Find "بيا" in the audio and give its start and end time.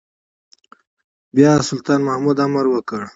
1.35-1.51